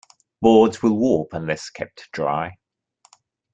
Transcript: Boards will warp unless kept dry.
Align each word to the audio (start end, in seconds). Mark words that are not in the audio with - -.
Boards 0.41 0.81
will 0.81 0.97
warp 0.97 1.31
unless 1.31 1.69
kept 1.69 2.11
dry. 2.11 2.57